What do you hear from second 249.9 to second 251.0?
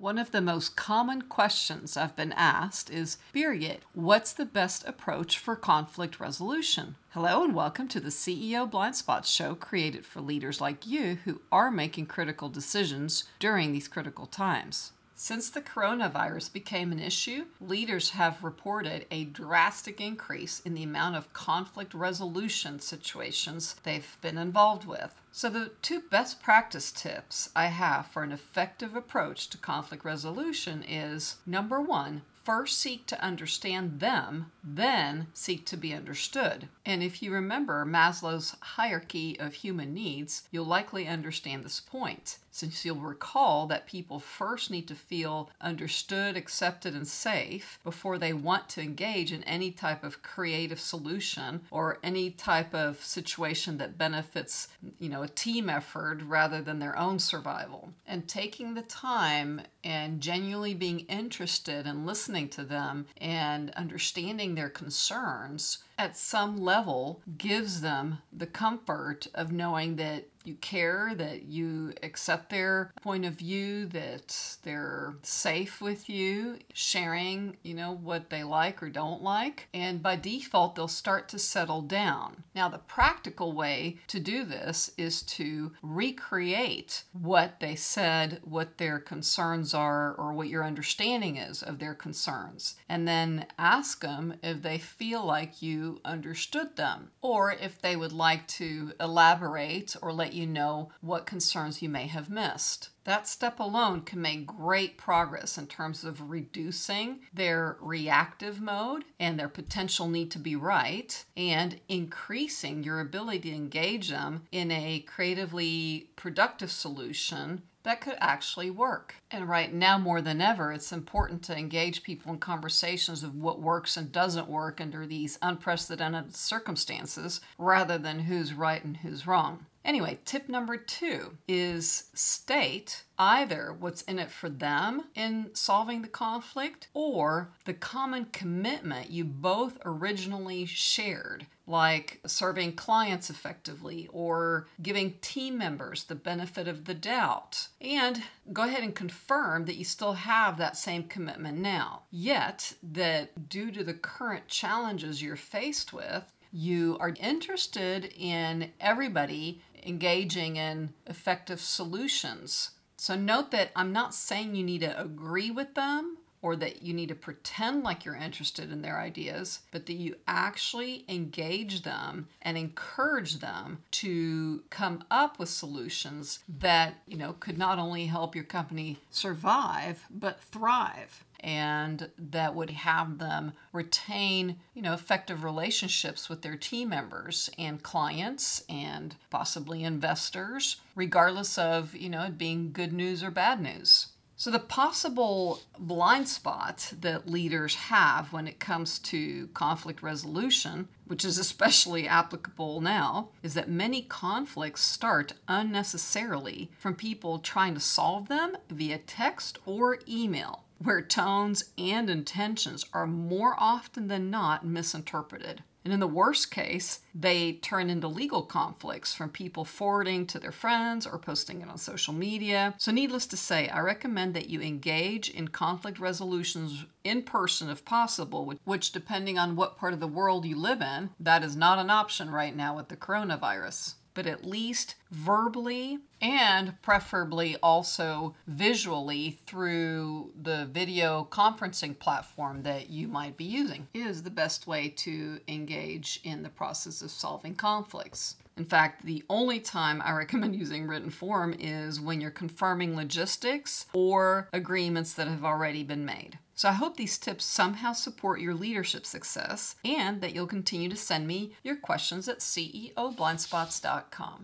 I recommend using